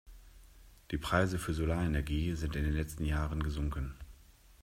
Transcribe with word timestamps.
Die 0.89 0.97
Preise 0.97 1.37
für 1.37 1.53
Solarenergie 1.53 2.33
sind 2.33 2.55
in 2.55 2.63
den 2.63 2.73
letzten 2.73 3.05
Jahren 3.05 3.43
gesunken. 3.43 3.93